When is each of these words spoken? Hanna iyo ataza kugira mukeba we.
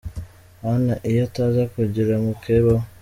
Hanna 0.63 0.95
iyo 1.09 1.19
ataza 1.27 1.61
kugira 1.73 2.13
mukeba 2.23 2.71
we. 2.79 2.85